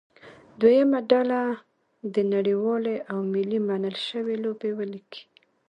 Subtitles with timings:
[0.59, 1.39] دویمه ډله
[2.13, 5.23] دې نړیوالې او ملي منل شوې لوبې ولیکي.